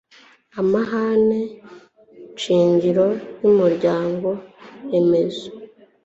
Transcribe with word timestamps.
amahame 0.59 1.41
shingiro 2.41 3.07
yumuryango 3.41 4.29
remezo 4.91 5.47